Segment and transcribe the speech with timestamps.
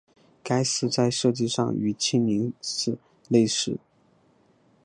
[0.43, 2.97] 该寺在设计上与庆宁寺
[3.29, 3.77] 类似。